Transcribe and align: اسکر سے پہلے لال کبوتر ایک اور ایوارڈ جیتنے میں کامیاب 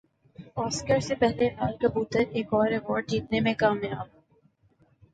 اسکر 0.57 0.99
سے 0.99 1.15
پہلے 1.15 1.49
لال 1.51 1.75
کبوتر 1.79 2.23
ایک 2.31 2.53
اور 2.53 2.71
ایوارڈ 2.71 3.09
جیتنے 3.09 3.39
میں 3.39 3.53
کامیاب 3.55 4.07